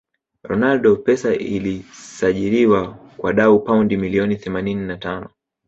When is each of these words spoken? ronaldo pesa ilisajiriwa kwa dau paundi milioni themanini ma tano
ronaldo 0.43 0.95
pesa 0.97 1.33
ilisajiriwa 1.35 2.93
kwa 3.17 3.33
dau 3.33 3.59
paundi 3.59 3.97
milioni 3.97 4.35
themanini 4.35 4.85
ma 4.85 4.97
tano 4.97 5.29